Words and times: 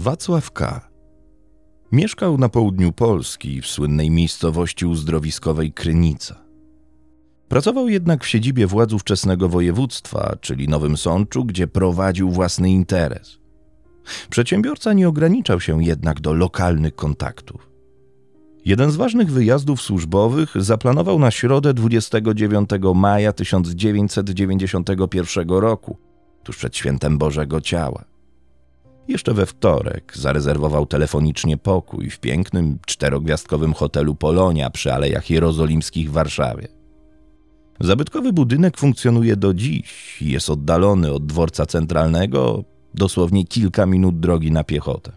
Wacław 0.00 0.50
K. 0.50 0.88
Mieszkał 1.92 2.38
na 2.38 2.48
południu 2.48 2.92
Polski, 2.92 3.62
w 3.62 3.66
słynnej 3.66 4.10
miejscowości 4.10 4.86
uzdrowiskowej 4.86 5.72
Krynica. 5.72 6.44
Pracował 7.48 7.88
jednak 7.88 8.24
w 8.24 8.28
siedzibie 8.28 8.66
władz 8.66 8.92
ówczesnego 8.92 9.48
województwa, 9.48 10.36
czyli 10.40 10.68
Nowym 10.68 10.96
Sączu, 10.96 11.44
gdzie 11.44 11.66
prowadził 11.66 12.30
własny 12.30 12.70
interes. 12.70 13.38
Przedsiębiorca 14.30 14.92
nie 14.92 15.08
ograniczał 15.08 15.60
się 15.60 15.84
jednak 15.84 16.20
do 16.20 16.32
lokalnych 16.32 16.94
kontaktów. 16.94 17.70
Jeden 18.64 18.90
z 18.90 18.96
ważnych 18.96 19.30
wyjazdów 19.30 19.80
służbowych 19.80 20.52
zaplanował 20.56 21.18
na 21.18 21.30
środę 21.30 21.74
29 21.74 22.70
maja 22.94 23.32
1991 23.32 25.48
roku, 25.48 25.96
tuż 26.42 26.56
przed 26.56 26.76
świętem 26.76 27.18
Bożego 27.18 27.60
Ciała. 27.60 28.17
Jeszcze 29.08 29.34
we 29.34 29.46
wtorek 29.46 30.12
zarezerwował 30.16 30.86
telefonicznie 30.86 31.56
pokój 31.56 32.10
w 32.10 32.20
pięknym, 32.20 32.78
czterogwiazdkowym 32.86 33.74
hotelu 33.74 34.14
Polonia 34.14 34.70
przy 34.70 34.92
Alejach 34.92 35.30
Jerozolimskich 35.30 36.10
w 36.10 36.12
Warszawie. 36.12 36.68
Zabytkowy 37.80 38.32
budynek 38.32 38.76
funkcjonuje 38.76 39.36
do 39.36 39.54
dziś 39.54 40.22
i 40.22 40.30
jest 40.30 40.50
oddalony 40.50 41.12
od 41.12 41.26
dworca 41.26 41.66
centralnego 41.66 42.64
dosłownie 42.94 43.46
kilka 43.46 43.86
minut 43.86 44.20
drogi 44.20 44.52
na 44.52 44.64
piechotę. 44.64 45.12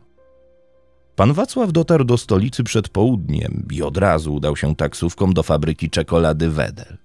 Pan 1.15 1.33
Wacław 1.33 1.71
dotarł 1.71 2.03
do 2.03 2.17
stolicy 2.17 2.63
przed 2.63 2.89
południem 2.89 3.65
i 3.71 3.81
od 3.81 3.97
razu 3.97 4.33
udał 4.33 4.55
się 4.55 4.75
taksówką 4.75 5.33
do 5.33 5.43
fabryki 5.43 5.89
czekolady 5.89 6.49
Wedel. 6.49 6.97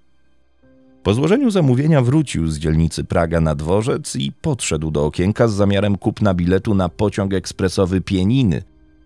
Po 1.06 1.14
złożeniu 1.14 1.50
zamówienia 1.50 2.02
wrócił 2.02 2.48
z 2.48 2.58
dzielnicy 2.58 3.04
Praga 3.04 3.40
na 3.40 3.54
dworzec 3.54 4.16
i 4.16 4.32
podszedł 4.32 4.90
do 4.90 5.04
okienka 5.04 5.48
z 5.48 5.52
zamiarem 5.52 5.98
kupna 5.98 6.34
biletu 6.34 6.74
na 6.74 6.88
pociąg 6.88 7.34
ekspresowy 7.34 8.00
Pieniny, 8.00 8.62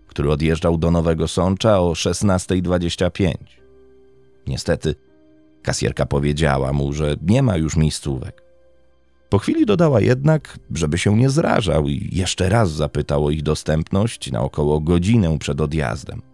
który 0.07 0.31
odjeżdżał 0.31 0.77
do 0.77 0.91
Nowego 0.91 1.27
Sącza 1.27 1.79
o 1.79 1.91
16.25. 1.91 3.33
Niestety, 4.47 4.95
kasjerka 5.61 6.05
powiedziała 6.05 6.73
mu, 6.73 6.93
że 6.93 7.15
nie 7.21 7.43
ma 7.43 7.57
już 7.57 7.75
miejscówek. 7.75 8.43
Po 9.29 9.39
chwili 9.39 9.65
dodała 9.65 10.01
jednak, 10.01 10.59
żeby 10.75 10.97
się 10.97 11.17
nie 11.17 11.29
zrażał 11.29 11.87
i 11.87 12.09
jeszcze 12.11 12.49
raz 12.49 12.71
zapytał 12.71 13.25
o 13.25 13.31
ich 13.31 13.43
dostępność 13.43 14.31
na 14.31 14.41
około 14.41 14.79
godzinę 14.79 15.37
przed 15.39 15.61
odjazdem. 15.61 16.30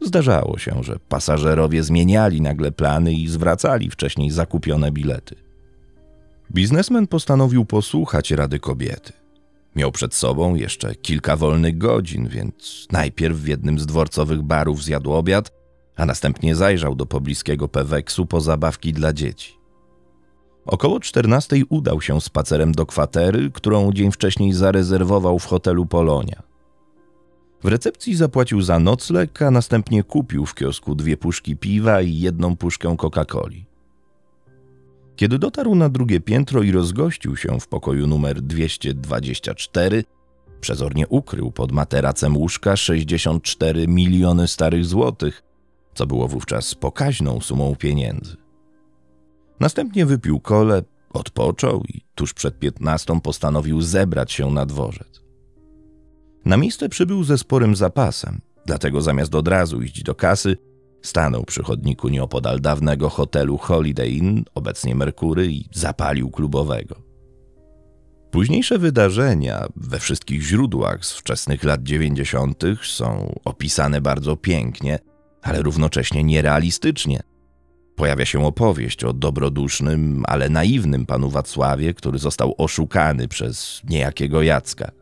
Zdarzało 0.00 0.58
się, 0.58 0.82
że 0.82 0.98
pasażerowie 1.08 1.82
zmieniali 1.82 2.40
nagle 2.40 2.72
plany 2.72 3.12
i 3.12 3.28
zwracali 3.28 3.90
wcześniej 3.90 4.30
zakupione 4.30 4.92
bilety. 4.92 5.36
Biznesmen 6.52 7.06
postanowił 7.06 7.64
posłuchać 7.64 8.30
rady 8.30 8.58
kobiety. 8.58 9.12
Miał 9.76 9.92
przed 9.92 10.14
sobą 10.14 10.54
jeszcze 10.54 10.94
kilka 10.94 11.36
wolnych 11.36 11.78
godzin, 11.78 12.28
więc 12.28 12.86
najpierw 12.92 13.38
w 13.38 13.46
jednym 13.46 13.78
z 13.78 13.86
dworcowych 13.86 14.42
barów 14.42 14.84
zjadł 14.84 15.12
obiad, 15.12 15.52
a 15.96 16.06
następnie 16.06 16.56
zajrzał 16.56 16.94
do 16.94 17.06
pobliskiego 17.06 17.68
Peweksu 17.68 18.26
po 18.26 18.40
zabawki 18.40 18.92
dla 18.92 19.12
dzieci. 19.12 19.60
Około 20.66 21.00
14 21.00 21.56
udał 21.68 22.00
się 22.00 22.20
spacerem 22.20 22.72
do 22.72 22.86
kwatery, 22.86 23.50
którą 23.50 23.92
dzień 23.92 24.12
wcześniej 24.12 24.52
zarezerwował 24.52 25.38
w 25.38 25.46
hotelu 25.46 25.86
Polonia. 25.86 26.49
W 27.62 27.68
recepcji 27.68 28.16
zapłacił 28.16 28.62
za 28.62 28.78
nocleg, 28.78 29.42
a 29.42 29.50
następnie 29.50 30.02
kupił 30.02 30.46
w 30.46 30.54
kiosku 30.54 30.94
dwie 30.94 31.16
puszki 31.16 31.56
piwa 31.56 32.02
i 32.02 32.18
jedną 32.18 32.56
puszkę 32.56 32.96
Coca-Coli. 32.96 33.64
Kiedy 35.16 35.38
dotarł 35.38 35.74
na 35.74 35.88
drugie 35.88 36.20
piętro 36.20 36.62
i 36.62 36.72
rozgościł 36.72 37.36
się 37.36 37.60
w 37.60 37.68
pokoju 37.68 38.06
numer 38.06 38.42
224, 38.42 40.04
przezornie 40.60 41.08
ukrył 41.08 41.50
pod 41.50 41.72
materacem 41.72 42.36
łóżka 42.36 42.76
64 42.76 43.88
miliony 43.88 44.48
starych 44.48 44.84
złotych, 44.84 45.42
co 45.94 46.06
było 46.06 46.28
wówczas 46.28 46.74
pokaźną 46.74 47.40
sumą 47.40 47.76
pieniędzy. 47.76 48.36
Następnie 49.60 50.06
wypił 50.06 50.40
kole, 50.40 50.82
odpoczął 51.12 51.82
i 51.88 52.00
tuż 52.14 52.34
przed 52.34 52.58
piętnastą 52.58 53.20
postanowił 53.20 53.80
zebrać 53.80 54.32
się 54.32 54.50
na 54.50 54.66
dworzec. 54.66 55.19
Na 56.44 56.56
miejsce 56.56 56.88
przybył 56.88 57.24
ze 57.24 57.38
sporym 57.38 57.76
zapasem, 57.76 58.40
dlatego 58.66 59.00
zamiast 59.00 59.34
od 59.34 59.48
razu 59.48 59.82
iść 59.82 60.02
do 60.02 60.14
kasy, 60.14 60.56
stanął 61.02 61.44
przy 61.44 61.62
chodniku 61.62 62.08
nieopodal 62.08 62.60
dawnego 62.60 63.08
hotelu 63.08 63.58
Holiday 63.58 64.10
Inn, 64.10 64.44
obecnie 64.54 64.94
Merkury, 64.94 65.52
i 65.52 65.64
zapalił 65.72 66.30
klubowego. 66.30 67.10
Późniejsze 68.30 68.78
wydarzenia 68.78 69.66
we 69.76 69.98
wszystkich 69.98 70.42
źródłach 70.42 71.06
z 71.06 71.12
wczesnych 71.12 71.64
lat 71.64 71.82
dziewięćdziesiątych 71.82 72.86
są 72.86 73.34
opisane 73.44 74.00
bardzo 74.00 74.36
pięknie, 74.36 74.98
ale 75.42 75.62
równocześnie 75.62 76.24
nierealistycznie. 76.24 77.20
Pojawia 77.96 78.24
się 78.24 78.46
opowieść 78.46 79.04
o 79.04 79.12
dobrodusznym, 79.12 80.22
ale 80.26 80.48
naiwnym 80.48 81.06
panu 81.06 81.30
Wacławie, 81.30 81.94
który 81.94 82.18
został 82.18 82.54
oszukany 82.58 83.28
przez 83.28 83.80
niejakiego 83.88 84.42
Jacka. 84.42 84.99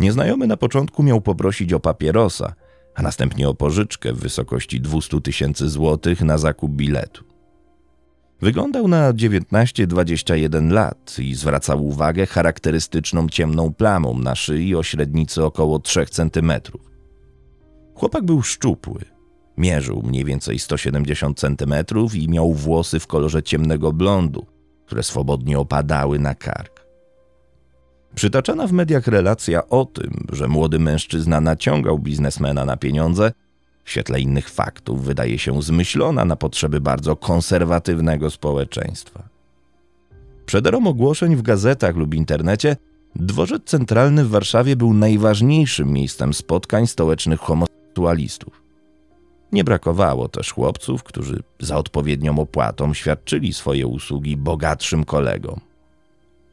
Nieznajomy 0.00 0.46
na 0.46 0.56
początku 0.56 1.02
miał 1.02 1.20
poprosić 1.20 1.72
o 1.72 1.80
papierosa, 1.80 2.54
a 2.94 3.02
następnie 3.02 3.48
o 3.48 3.54
pożyczkę 3.54 4.12
w 4.12 4.18
wysokości 4.18 4.80
200 4.80 5.20
tysięcy 5.20 5.68
złotych 5.68 6.20
na 6.20 6.38
zakup 6.38 6.72
biletu. 6.72 7.24
Wyglądał 8.40 8.88
na 8.88 9.12
19-21 9.12 10.70
lat 10.70 11.16
i 11.18 11.34
zwracał 11.34 11.86
uwagę 11.86 12.26
charakterystyczną 12.26 13.28
ciemną 13.28 13.74
plamą 13.74 14.18
na 14.18 14.34
szyi 14.34 14.74
o 14.74 14.82
średnicy 14.82 15.44
około 15.44 15.78
3 15.78 16.06
centymetrów. 16.06 16.90
Chłopak 17.94 18.24
był 18.24 18.42
szczupły, 18.42 19.00
mierzył 19.56 20.02
mniej 20.02 20.24
więcej 20.24 20.58
170 20.58 21.38
centymetrów 21.38 22.14
i 22.14 22.28
miał 22.28 22.52
włosy 22.52 23.00
w 23.00 23.06
kolorze 23.06 23.42
ciemnego 23.42 23.92
blondu, 23.92 24.46
które 24.86 25.02
swobodnie 25.02 25.58
opadały 25.58 26.18
na 26.18 26.34
kark. 26.34 26.73
Przytaczana 28.14 28.66
w 28.66 28.72
mediach 28.72 29.06
relacja 29.06 29.68
o 29.68 29.84
tym, 29.84 30.26
że 30.32 30.48
młody 30.48 30.78
mężczyzna 30.78 31.40
naciągał 31.40 31.98
biznesmena 31.98 32.64
na 32.64 32.76
pieniądze, 32.76 33.32
w 33.84 33.90
świetle 33.90 34.20
innych 34.20 34.50
faktów 34.50 35.04
wydaje 35.04 35.38
się 35.38 35.62
zmyślona 35.62 36.24
na 36.24 36.36
potrzeby 36.36 36.80
bardzo 36.80 37.16
konserwatywnego 37.16 38.30
społeczeństwa. 38.30 39.22
Przed 40.46 40.66
ogłoszeń 40.66 41.36
w 41.36 41.42
gazetach 41.42 41.96
lub 41.96 42.14
internecie 42.14 42.76
dworzec 43.16 43.64
centralny 43.64 44.24
w 44.24 44.30
Warszawie 44.30 44.76
był 44.76 44.94
najważniejszym 44.94 45.92
miejscem 45.92 46.34
spotkań 46.34 46.86
stołecznych 46.86 47.40
homoseksualistów. 47.40 48.62
Nie 49.52 49.64
brakowało 49.64 50.28
też 50.28 50.52
chłopców, 50.52 51.02
którzy 51.02 51.42
za 51.60 51.76
odpowiednią 51.76 52.38
opłatą 52.38 52.94
świadczyli 52.94 53.52
swoje 53.52 53.86
usługi 53.86 54.36
bogatszym 54.36 55.04
kolegom. 55.04 55.60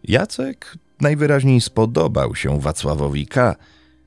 Jacek 0.04 0.78
najwyraźniej 1.01 1.62
spodobał 1.62 2.35
się 2.35 2.59
Wacławowi 2.59 3.28
K., 3.28 3.56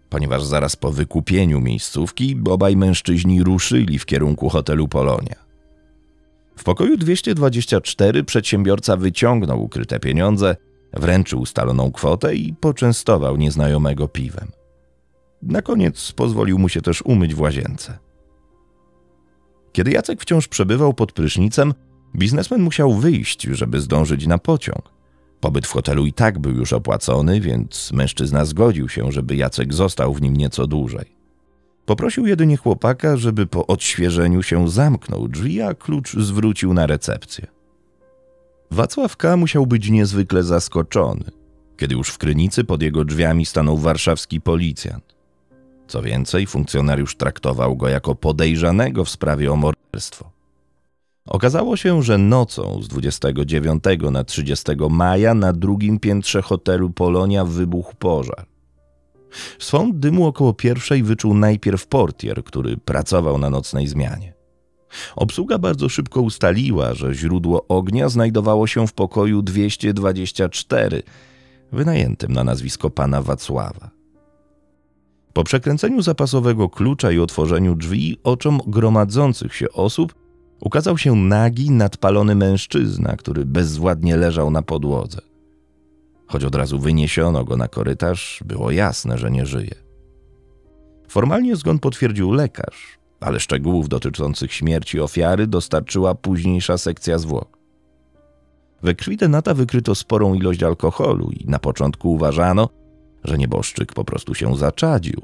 ponieważ 0.08 0.44
zaraz 0.44 0.76
po 0.76 0.92
wykupieniu 0.92 1.60
miejscówki 1.60 2.40
obaj 2.50 2.76
mężczyźni 2.76 3.42
ruszyli 3.42 3.98
w 3.98 4.06
kierunku 4.06 4.48
hotelu 4.48 4.88
Polonia. 4.88 5.44
W 6.56 6.64
pokoju 6.64 6.96
224 6.96 8.24
przedsiębiorca 8.24 8.96
wyciągnął 8.96 9.62
ukryte 9.62 10.00
pieniądze, 10.00 10.56
wręczył 10.92 11.40
ustaloną 11.40 11.92
kwotę 11.92 12.34
i 12.34 12.54
poczęstował 12.54 13.36
nieznajomego 13.36 14.08
piwem. 14.08 14.48
Na 15.42 15.62
koniec 15.62 16.12
pozwolił 16.12 16.58
mu 16.58 16.68
się 16.68 16.82
też 16.82 17.02
umyć 17.02 17.34
w 17.34 17.40
łazience. 17.40 17.98
Kiedy 19.72 19.90
Jacek 19.90 20.20
wciąż 20.20 20.48
przebywał 20.48 20.94
pod 20.94 21.12
prysznicem, 21.12 21.74
biznesmen 22.16 22.60
musiał 22.60 22.94
wyjść, 22.94 23.42
żeby 23.42 23.80
zdążyć 23.80 24.26
na 24.26 24.38
pociąg. 24.38 24.93
Pobyt 25.44 25.66
w 25.66 25.72
hotelu 25.72 26.06
i 26.06 26.12
tak 26.12 26.38
był 26.38 26.52
już 26.52 26.72
opłacony, 26.72 27.40
więc 27.40 27.92
mężczyzna 27.92 28.44
zgodził 28.44 28.88
się, 28.88 29.12
żeby 29.12 29.36
Jacek 29.36 29.74
został 29.74 30.14
w 30.14 30.22
nim 30.22 30.36
nieco 30.36 30.66
dłużej. 30.66 31.16
Poprosił 31.86 32.26
jedynie 32.26 32.56
chłopaka, 32.56 33.16
żeby 33.16 33.46
po 33.46 33.66
odświeżeniu 33.66 34.42
się 34.42 34.68
zamknął 34.68 35.28
drzwi, 35.28 35.62
a 35.62 35.74
klucz 35.74 36.16
zwrócił 36.16 36.74
na 36.74 36.86
recepcję. 36.86 37.46
Wacław 38.70 39.16
K. 39.16 39.36
musiał 39.36 39.66
być 39.66 39.90
niezwykle 39.90 40.42
zaskoczony, 40.42 41.24
kiedy 41.76 41.94
już 41.94 42.08
w 42.08 42.18
Krynicy 42.18 42.64
pod 42.64 42.82
jego 42.82 43.04
drzwiami 43.04 43.46
stanął 43.46 43.78
warszawski 43.78 44.40
policjant. 44.40 45.14
Co 45.88 46.02
więcej, 46.02 46.46
funkcjonariusz 46.46 47.16
traktował 47.16 47.76
go 47.76 47.88
jako 47.88 48.14
podejrzanego 48.14 49.04
w 49.04 49.10
sprawie 49.10 49.52
o 49.52 49.56
morderstwo. 49.56 50.33
Okazało 51.26 51.76
się, 51.76 52.02
że 52.02 52.18
nocą 52.18 52.82
z 52.82 52.88
29 52.88 53.84
na 54.10 54.24
30 54.24 54.64
maja 54.90 55.34
na 55.34 55.52
drugim 55.52 55.98
piętrze 55.98 56.42
hotelu 56.42 56.90
Polonia 56.90 57.44
wybuchł 57.44 57.94
pożar. 57.98 58.46
Swą 59.58 59.92
dymu 59.92 60.26
około 60.26 60.52
pierwszej 60.52 61.02
wyczuł 61.02 61.34
najpierw 61.34 61.86
portier, 61.86 62.44
który 62.44 62.76
pracował 62.76 63.38
na 63.38 63.50
nocnej 63.50 63.86
zmianie. 63.86 64.34
Obsługa 65.16 65.58
bardzo 65.58 65.88
szybko 65.88 66.20
ustaliła, 66.20 66.94
że 66.94 67.14
źródło 67.14 67.64
ognia 67.68 68.08
znajdowało 68.08 68.66
się 68.66 68.86
w 68.86 68.92
pokoju 68.92 69.42
224, 69.42 71.02
wynajętym 71.72 72.32
na 72.32 72.44
nazwisko 72.44 72.90
pana 72.90 73.22
Wacława. 73.22 73.90
Po 75.32 75.44
przekręceniu 75.44 76.02
zapasowego 76.02 76.68
klucza 76.68 77.12
i 77.12 77.18
otworzeniu 77.18 77.74
drzwi 77.74 78.16
oczom 78.24 78.60
gromadzących 78.66 79.54
się 79.54 79.70
osób 79.72 80.23
ukazał 80.64 80.98
się 80.98 81.14
nagi, 81.14 81.70
nadpalony 81.70 82.34
mężczyzna, 82.34 83.16
który 83.16 83.44
bezwładnie 83.44 84.16
leżał 84.16 84.50
na 84.50 84.62
podłodze. 84.62 85.20
Choć 86.26 86.44
od 86.44 86.54
razu 86.54 86.78
wyniesiono 86.78 87.44
go 87.44 87.56
na 87.56 87.68
korytarz, 87.68 88.42
było 88.46 88.70
jasne, 88.70 89.18
że 89.18 89.30
nie 89.30 89.46
żyje. 89.46 89.74
Formalnie 91.08 91.56
zgon 91.56 91.78
potwierdził 91.78 92.32
lekarz, 92.32 92.98
ale 93.20 93.40
szczegółów 93.40 93.88
dotyczących 93.88 94.52
śmierci 94.52 95.00
ofiary 95.00 95.46
dostarczyła 95.46 96.14
późniejsza 96.14 96.78
sekcja 96.78 97.18
zwłok. 97.18 97.58
We 98.82 98.94
krwi 98.94 99.16
Denata 99.16 99.54
wykryto 99.54 99.94
sporą 99.94 100.34
ilość 100.34 100.62
alkoholu 100.62 101.30
i 101.30 101.44
na 101.46 101.58
początku 101.58 102.12
uważano, 102.12 102.68
że 103.24 103.38
nieboszczyk 103.38 103.92
po 103.92 104.04
prostu 104.04 104.34
się 104.34 104.56
zaczadził. 104.56 105.20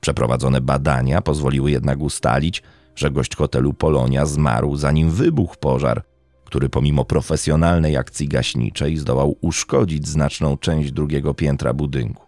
Przeprowadzone 0.00 0.60
badania 0.60 1.22
pozwoliły 1.22 1.70
jednak 1.70 2.00
ustalić, 2.00 2.62
że 2.94 3.10
gość 3.10 3.36
hotelu 3.36 3.72
Polonia 3.72 4.26
zmarł 4.26 4.76
zanim 4.76 5.10
wybuchł 5.10 5.56
pożar, 5.60 6.02
który 6.44 6.68
pomimo 6.68 7.04
profesjonalnej 7.04 7.96
akcji 7.96 8.28
gaśniczej 8.28 8.96
zdołał 8.96 9.36
uszkodzić 9.40 10.08
znaczną 10.08 10.56
część 10.56 10.92
drugiego 10.92 11.34
piętra 11.34 11.72
budynku. 11.72 12.26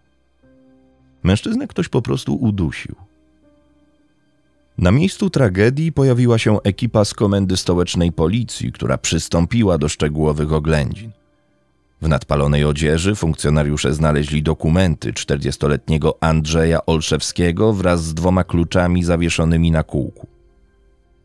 Mężczyznę 1.23 1.67
ktoś 1.67 1.88
po 1.88 2.03
prostu 2.03 2.35
udusił. 2.35 2.94
Na 4.79 4.91
miejscu 4.91 5.31
tragedii 5.31 5.93
pojawiła 5.93 6.38
się 6.38 6.62
ekipa 6.62 7.05
z 7.05 7.14
komendy 7.14 7.56
stołecznej 7.56 8.12
policji, 8.12 8.73
która 8.73 8.99
przystąpiła 8.99 9.79
do 9.79 9.88
szczegółowych 9.88 10.53
oględzin. 10.53 11.11
W 12.03 12.09
nadpalonej 12.09 12.64
odzieży 12.64 13.14
funkcjonariusze 13.14 13.94
znaleźli 13.94 14.43
dokumenty 14.43 15.12
40-letniego 15.12 16.14
Andrzeja 16.20 16.87
Olszewskiego 16.87 17.73
wraz 17.73 18.05
z 18.05 18.14
dwoma 18.14 18.44
kluczami 18.44 19.05
zawieszonymi 19.05 19.70
na 19.70 19.82
kółku. 19.82 20.31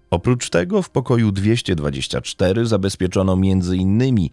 Oprócz 0.09 0.49
tego 0.49 0.81
w 0.81 0.89
pokoju 0.89 1.31
224 1.31 2.65
zabezpieczono 2.65 3.33
m.in. 3.33 4.29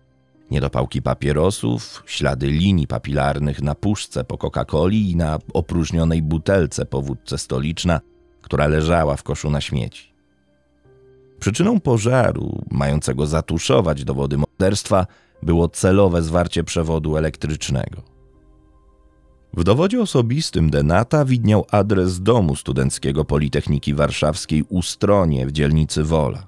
niedopałki 0.50 1.02
papierosów, 1.02 2.02
ślady 2.06 2.46
linii 2.46 2.86
papilarnych 2.86 3.62
na 3.62 3.74
puszce 3.74 4.24
po 4.24 4.38
Coca-Coli 4.38 5.10
i 5.10 5.16
na 5.16 5.38
opróżnionej 5.54 6.22
butelce 6.22 6.86
po 6.86 7.02
wódce 7.02 7.38
stoliczna, 7.38 8.00
która 8.42 8.66
leżała 8.66 9.16
w 9.16 9.22
koszu 9.22 9.50
na 9.50 9.60
śmieci. 9.60 10.14
Przyczyną 11.40 11.80
pożaru, 11.80 12.62
mającego 12.70 13.26
zatuszować 13.26 14.04
dowody 14.04 14.38
morderstwa, 14.38 15.06
było 15.42 15.68
celowe 15.68 16.22
zwarcie 16.22 16.64
przewodu 16.64 17.16
elektrycznego. 17.16 18.13
W 19.56 19.64
dowodzie 19.64 20.00
osobistym 20.00 20.70
Denata 20.70 21.24
widniał 21.24 21.66
adres 21.70 22.22
domu 22.22 22.56
studenckiego 22.56 23.24
Politechniki 23.24 23.94
Warszawskiej 23.94 24.64
u 24.68 24.82
stronie 24.82 25.46
w 25.46 25.52
dzielnicy 25.52 26.04
Wola. 26.04 26.46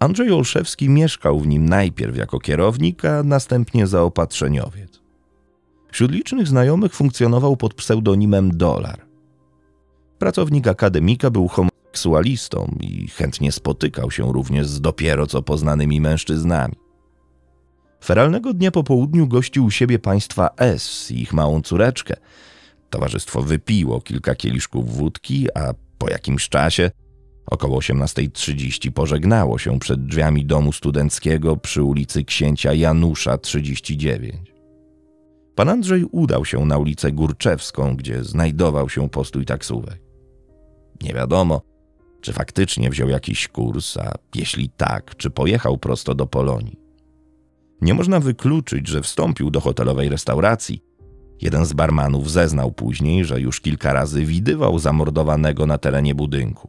Andrzej 0.00 0.32
Olszewski 0.32 0.88
mieszkał 0.88 1.40
w 1.40 1.46
nim 1.46 1.68
najpierw 1.68 2.16
jako 2.16 2.38
kierownik, 2.38 3.04
a 3.04 3.22
następnie 3.22 3.86
zaopatrzeniowiec. 3.86 5.00
Wśród 5.92 6.12
licznych 6.12 6.48
znajomych 6.48 6.94
funkcjonował 6.94 7.56
pod 7.56 7.74
pseudonimem 7.74 8.56
Dolar. 8.56 9.06
Pracownik 10.18 10.66
akademika 10.68 11.30
był 11.30 11.48
homoseksualistą 11.48 12.76
i 12.80 13.08
chętnie 13.08 13.52
spotykał 13.52 14.10
się 14.10 14.32
również 14.32 14.66
z 14.66 14.80
dopiero 14.80 15.26
co 15.26 15.42
poznanymi 15.42 16.00
mężczyznami. 16.00 16.83
Feralnego 18.04 18.54
dnia 18.54 18.70
po 18.70 18.84
południu 18.84 19.26
gościł 19.26 19.64
u 19.64 19.70
siebie 19.70 19.98
państwa 19.98 20.50
S 20.56 21.10
i 21.10 21.20
ich 21.20 21.32
małą 21.32 21.62
córeczkę. 21.62 22.16
Towarzystwo 22.90 23.42
wypiło 23.42 24.00
kilka 24.00 24.34
kieliszków 24.34 24.96
wódki, 24.96 25.46
a 25.54 25.74
po 25.98 26.10
jakimś 26.10 26.48
czasie, 26.48 26.90
około 27.46 27.78
18.30, 27.78 28.90
pożegnało 28.90 29.58
się 29.58 29.78
przed 29.78 30.06
drzwiami 30.06 30.46
domu 30.46 30.72
studenckiego 30.72 31.56
przy 31.56 31.82
ulicy 31.82 32.24
Księcia 32.24 32.72
Janusza 32.72 33.38
39. 33.38 34.52
Pan 35.54 35.68
Andrzej 35.68 36.04
udał 36.04 36.44
się 36.44 36.64
na 36.66 36.78
ulicę 36.78 37.12
Górczewską, 37.12 37.96
gdzie 37.96 38.24
znajdował 38.24 38.88
się 38.88 39.08
postój 39.08 39.44
taksówek. 39.44 40.00
Nie 41.02 41.14
wiadomo, 41.14 41.62
czy 42.20 42.32
faktycznie 42.32 42.90
wziął 42.90 43.08
jakiś 43.08 43.48
kurs, 43.48 43.96
a 43.96 44.12
jeśli 44.34 44.70
tak, 44.70 45.16
czy 45.16 45.30
pojechał 45.30 45.78
prosto 45.78 46.14
do 46.14 46.26
Polonii. 46.26 46.83
Nie 47.84 47.94
można 47.94 48.20
wykluczyć, 48.20 48.88
że 48.88 49.02
wstąpił 49.02 49.50
do 49.50 49.60
hotelowej 49.60 50.08
restauracji. 50.08 50.82
Jeden 51.40 51.66
z 51.66 51.72
barmanów 51.72 52.30
zeznał 52.30 52.72
później, 52.72 53.24
że 53.24 53.40
już 53.40 53.60
kilka 53.60 53.92
razy 53.92 54.24
widywał 54.24 54.78
zamordowanego 54.78 55.66
na 55.66 55.78
terenie 55.78 56.14
budynku. 56.14 56.68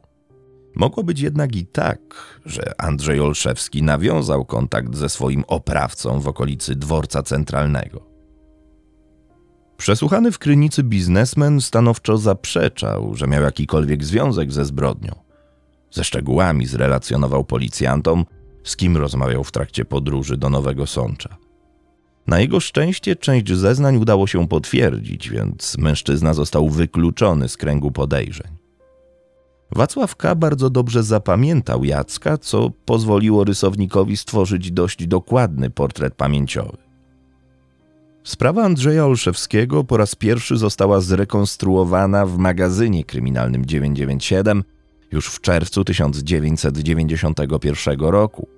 Mogło 0.75 1.03
być 1.03 1.19
jednak 1.19 1.55
i 1.55 1.65
tak, 1.65 1.99
że 2.45 2.81
Andrzej 2.81 3.19
Olszewski 3.19 3.83
nawiązał 3.83 4.45
kontakt 4.45 4.95
ze 4.95 5.09
swoim 5.09 5.43
oprawcą 5.47 6.19
w 6.19 6.27
okolicy 6.27 6.75
dworca 6.75 7.23
centralnego. 7.23 8.01
Przesłuchany 9.77 10.31
w 10.31 10.39
krynicy 10.39 10.83
biznesmen 10.83 11.61
stanowczo 11.61 12.17
zaprzeczał, 12.17 13.15
że 13.15 13.27
miał 13.27 13.43
jakikolwiek 13.43 14.03
związek 14.03 14.51
ze 14.51 14.65
zbrodnią. 14.65 15.15
Ze 15.91 16.03
szczegółami 16.03 16.65
zrelacjonował 16.65 17.43
policjantom, 17.43 18.25
z 18.65 18.75
kim 18.75 18.97
rozmawiał 18.97 19.43
w 19.43 19.51
trakcie 19.51 19.85
podróży 19.85 20.37
do 20.37 20.49
Nowego 20.49 20.87
Sącza. 20.87 21.37
Na 22.27 22.39
jego 22.39 22.59
szczęście 22.59 23.15
część 23.15 23.53
zeznań 23.53 23.97
udało 23.97 24.27
się 24.27 24.47
potwierdzić, 24.47 25.29
więc 25.29 25.77
mężczyzna 25.77 26.33
został 26.33 26.69
wykluczony 26.69 27.49
z 27.49 27.57
kręgu 27.57 27.91
podejrzeń. 27.91 28.51
Wacław 29.71 30.15
K. 30.15 30.35
bardzo 30.35 30.69
dobrze 30.69 31.03
zapamiętał 31.03 31.83
Jacka, 31.83 32.37
co 32.37 32.71
pozwoliło 32.85 33.43
rysownikowi 33.43 34.17
stworzyć 34.17 34.71
dość 34.71 35.07
dokładny 35.07 35.69
portret 35.69 36.15
pamięciowy. 36.15 36.77
Sprawa 38.23 38.63
Andrzeja 38.63 39.05
Olszewskiego 39.05 39.83
po 39.83 39.97
raz 39.97 40.15
pierwszy 40.15 40.57
została 40.57 41.01
zrekonstruowana 41.01 42.25
w 42.25 42.37
magazynie 42.37 43.03
kryminalnym 43.03 43.65
997 43.65 44.63
już 45.11 45.27
w 45.27 45.41
czerwcu 45.41 45.83
1991 45.83 47.99
roku. 47.99 48.54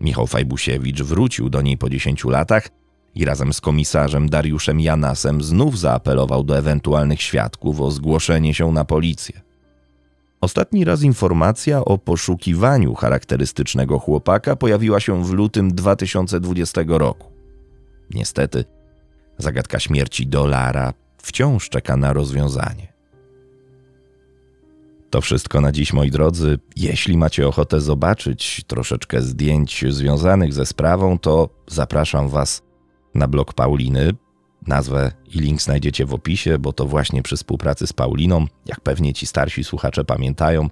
Michał 0.00 0.26
Fajbusiewicz 0.26 1.02
wrócił 1.02 1.50
do 1.50 1.62
niej 1.62 1.78
po 1.78 1.90
10 1.90 2.24
latach 2.24 2.68
i 3.14 3.24
razem 3.24 3.52
z 3.52 3.60
komisarzem 3.60 4.28
Dariuszem 4.28 4.80
Janasem 4.80 5.42
znów 5.42 5.78
zaapelował 5.78 6.44
do 6.44 6.58
ewentualnych 6.58 7.22
świadków 7.22 7.80
o 7.80 7.90
zgłoszenie 7.90 8.54
się 8.54 8.72
na 8.72 8.84
policję. 8.84 9.40
Ostatni 10.40 10.84
raz 10.84 11.02
informacja 11.02 11.84
o 11.84 11.98
poszukiwaniu 11.98 12.94
charakterystycznego 12.94 13.98
chłopaka 13.98 14.56
pojawiła 14.56 15.00
się 15.00 15.24
w 15.24 15.30
lutym 15.30 15.74
2020 15.74 16.80
roku. 16.86 17.32
Niestety, 18.10 18.64
zagadka 19.38 19.80
śmierci 19.80 20.26
dolara 20.26 20.92
wciąż 21.22 21.68
czeka 21.68 21.96
na 21.96 22.12
rozwiązanie. 22.12 22.97
To 25.10 25.20
wszystko 25.20 25.60
na 25.60 25.72
dziś, 25.72 25.92
moi 25.92 26.10
drodzy. 26.10 26.58
Jeśli 26.76 27.16
macie 27.16 27.48
ochotę 27.48 27.80
zobaczyć 27.80 28.64
troszeczkę 28.66 29.22
zdjęć 29.22 29.84
związanych 29.88 30.54
ze 30.54 30.66
sprawą, 30.66 31.18
to 31.18 31.48
zapraszam 31.66 32.28
Was 32.28 32.62
na 33.14 33.28
blog 33.28 33.54
Pauliny. 33.54 34.10
Nazwę 34.66 35.12
i 35.34 35.40
link 35.40 35.62
znajdziecie 35.62 36.06
w 36.06 36.14
opisie, 36.14 36.58
bo 36.58 36.72
to 36.72 36.86
właśnie 36.86 37.22
przy 37.22 37.36
współpracy 37.36 37.86
z 37.86 37.92
Pauliną, 37.92 38.46
jak 38.66 38.80
pewnie 38.80 39.14
ci 39.14 39.26
starsi 39.26 39.64
słuchacze 39.64 40.04
pamiętają, 40.04 40.70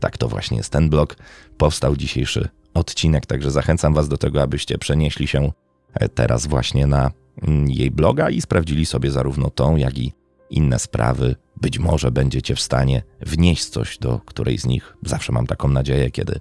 tak 0.00 0.18
to 0.18 0.28
właśnie 0.28 0.56
jest 0.56 0.72
ten 0.72 0.90
blog, 0.90 1.16
powstał 1.58 1.96
dzisiejszy 1.96 2.48
odcinek, 2.74 3.26
także 3.26 3.50
zachęcam 3.50 3.94
Was 3.94 4.08
do 4.08 4.16
tego, 4.16 4.42
abyście 4.42 4.78
przenieśli 4.78 5.26
się 5.26 5.52
e, 5.94 6.08
teraz 6.08 6.46
właśnie 6.46 6.86
na 6.86 7.10
mm, 7.42 7.70
jej 7.70 7.90
bloga 7.90 8.30
i 8.30 8.40
sprawdzili 8.40 8.86
sobie 8.86 9.10
zarówno 9.10 9.50
tą, 9.50 9.76
jak 9.76 9.98
i 9.98 10.12
inne 10.50 10.78
sprawy 10.78 11.36
być 11.60 11.78
może 11.78 12.10
będziecie 12.10 12.54
w 12.54 12.60
stanie 12.60 13.02
wnieść 13.20 13.64
coś 13.64 13.98
do 13.98 14.20
której 14.24 14.58
z 14.58 14.66
nich. 14.66 14.96
Zawsze 15.02 15.32
mam 15.32 15.46
taką 15.46 15.68
nadzieję, 15.68 16.10
kiedy 16.10 16.40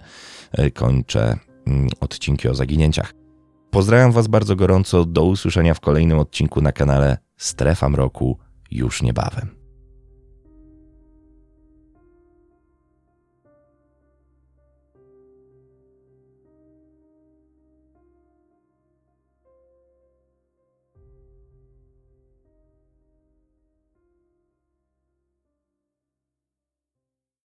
e, 0.51 0.71
kończę 0.71 1.37
mm, 1.67 1.89
odcinki 1.99 2.49
o 2.49 2.55
zaginięciach. 2.55 3.13
Pozdrawiam 3.71 4.11
Was 4.11 4.27
bardzo 4.27 4.55
gorąco. 4.55 5.05
Do 5.05 5.25
usłyszenia 5.25 5.73
w 5.73 5.79
kolejnym 5.79 6.19
odcinku 6.19 6.61
na 6.61 6.71
kanale 6.71 7.17
Strefa 7.37 7.89
Mroku 7.89 8.37
już 8.71 9.01
niebawem. 9.01 9.62